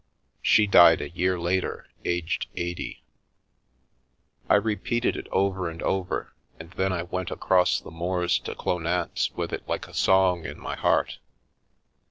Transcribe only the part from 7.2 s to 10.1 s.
across the moors to Clownance with it like a